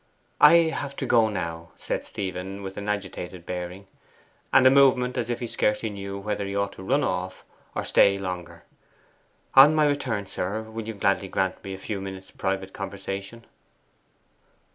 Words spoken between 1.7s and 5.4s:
said Stephen, with an agitated bearing, and a movement as if